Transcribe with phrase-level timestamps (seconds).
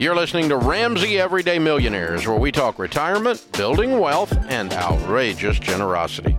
[0.00, 6.38] You're listening to Ramsey Everyday Millionaires, where we talk retirement, building wealth, and outrageous generosity.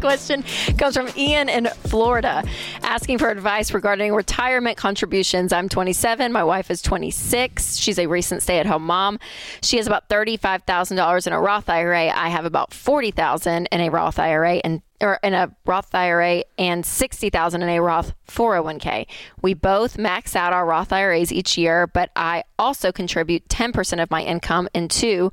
[0.00, 0.44] Question
[0.76, 2.44] comes from Ian in Florida,
[2.82, 5.52] asking for advice regarding retirement contributions.
[5.52, 6.32] I'm 27.
[6.32, 7.76] My wife is 26.
[7.76, 9.18] She's a recent stay-at-home mom.
[9.60, 12.10] She has about $35,000 in a Roth IRA.
[12.10, 16.84] I have about 40,000 in a Roth IRA and or in a Roth IRA and
[16.84, 19.06] 60,000 in a Roth 401k.
[19.42, 24.10] We both max out our Roth IRAs each year, but I also contribute 10% of
[24.10, 25.30] my income into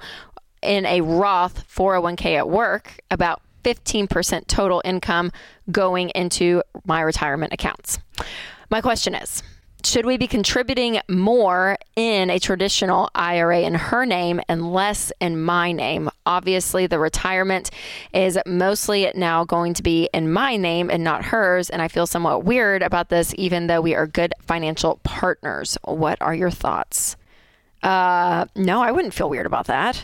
[0.61, 5.31] in a Roth 401k at work, about 15% total income
[5.71, 7.97] going into my retirement accounts.
[8.69, 9.41] My question is
[9.85, 15.39] should we be contributing more in a traditional IRA in her name and less in
[15.39, 16.09] my name?
[16.25, 17.69] Obviously, the retirement
[18.11, 21.69] is mostly now going to be in my name and not hers.
[21.69, 25.77] And I feel somewhat weird about this, even though we are good financial partners.
[25.83, 27.15] What are your thoughts?
[27.83, 30.03] Uh, no, I wouldn't feel weird about that.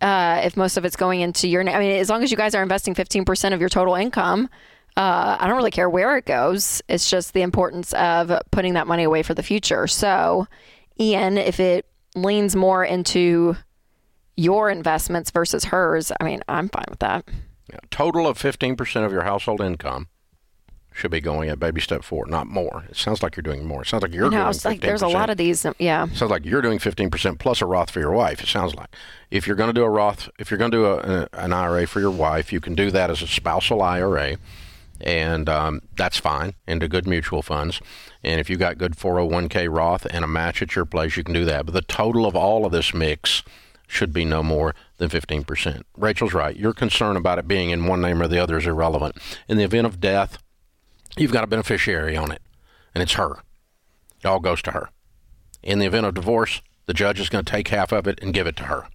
[0.00, 2.54] Uh, if most of it's going into your I mean, as long as you guys
[2.54, 4.48] are investing 15% of your total income,
[4.96, 6.82] uh, I don't really care where it goes.
[6.88, 9.86] It's just the importance of putting that money away for the future.
[9.86, 10.46] So,
[10.98, 13.56] Ian, if it leans more into
[14.36, 17.28] your investments versus hers, I mean, I'm fine with that.
[17.70, 20.08] Yeah, total of 15% of your household income
[20.98, 22.84] should be going at baby step four, not more.
[22.88, 23.82] It sounds like you're doing more.
[23.82, 24.64] It sounds like you're no, doing it's 15%.
[24.64, 25.64] like there's a lot of these.
[25.78, 26.06] Yeah.
[26.06, 28.42] It sounds like you're doing 15% plus a Roth for your wife.
[28.42, 28.88] It sounds like
[29.30, 31.52] if you're going to do a Roth, if you're going to do a, a, an
[31.52, 34.36] IRA for your wife, you can do that as a spousal IRA,
[35.00, 37.80] and um, that's fine into good mutual funds.
[38.24, 41.34] And if you got good 401k Roth and a match at your place, you can
[41.34, 41.66] do that.
[41.66, 43.42] But the total of all of this mix
[43.86, 45.82] should be no more than 15%.
[45.96, 46.56] Rachel's right.
[46.56, 49.16] Your concern about it being in one name or the other is irrelevant.
[49.48, 50.38] In the event of death,
[51.16, 52.42] you've got a beneficiary on it,
[52.94, 53.38] and it's her.
[54.20, 54.90] It all goes to her.
[55.62, 58.32] In the event of divorce, the judge is going to take half of it and
[58.34, 58.86] give it to her.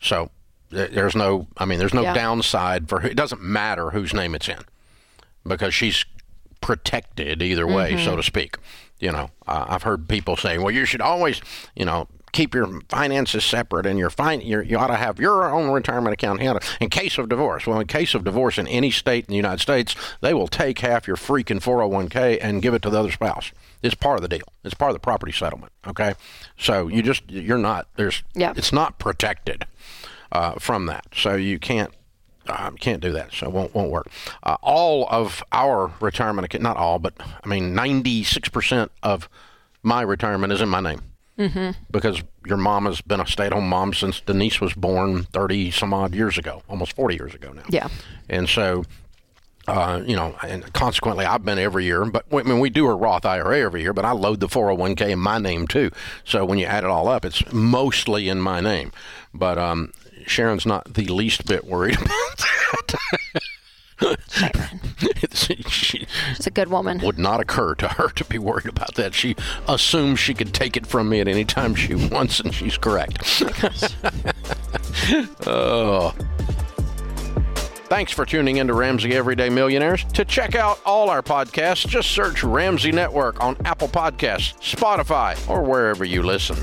[0.00, 0.30] So
[0.70, 2.14] there's no, I mean, there's no Yeah.
[2.14, 3.16] downside for it.
[3.16, 4.58] Doesn't matter whose name it's in
[5.46, 6.04] because she's
[6.60, 8.56] protected either way, so to speak.
[8.98, 11.40] You know, uh, I've heard people saying, well, you should always,
[11.74, 15.48] you know, keep your finances separate and your fine, your, you ought to have your
[15.50, 17.66] own retirement account handled in case of divorce.
[17.66, 20.80] Well, in case of divorce in any state in the United States, they will take
[20.80, 23.52] half your freaking 401k and give it to the other spouse.
[23.82, 24.46] It's part of the deal.
[24.64, 25.72] It's part of the property settlement.
[25.86, 26.14] Okay,
[26.58, 28.52] so you just you're not there's Yeah.
[28.56, 29.66] it's not protected
[30.32, 31.92] uh, from that, so you can't
[32.48, 33.32] uh, can't do that.
[33.32, 34.08] So it won't won't work.
[34.42, 37.14] Uh, all of our retirement account, not all, but
[37.44, 39.28] I mean ninety six percent of
[39.82, 41.02] my retirement is in my name
[41.90, 45.70] because your mom has been a stay at home mom since Denise was born thirty
[45.70, 47.62] some odd years ago, almost forty years ago now.
[47.68, 47.88] Yeah.
[48.28, 48.84] and so.
[49.68, 52.04] Uh, you know, and consequently, I've been every year.
[52.04, 55.08] But I mean, we do a Roth IRA every year, but I load the 401k
[55.10, 55.90] in my name too.
[56.22, 58.92] So when you add it all up, it's mostly in my name.
[59.34, 59.92] But um,
[60.24, 62.94] Sharon's not the least bit worried about
[63.98, 65.05] that.
[65.50, 66.98] It's- she She's a good woman.
[67.00, 69.14] would not occur to her to be worried about that.
[69.14, 69.36] She
[69.68, 73.42] assumes she could take it from me at any time she wants, and she's correct.
[75.46, 76.14] oh.
[77.88, 80.02] Thanks for tuning in to Ramsey Everyday Millionaires.
[80.14, 85.62] To check out all our podcasts, just search Ramsey Network on Apple Podcasts, Spotify, or
[85.62, 86.56] wherever you listen.